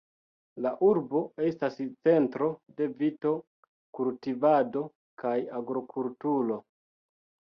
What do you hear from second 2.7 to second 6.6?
de vito-kultivado kaj agrokulturo.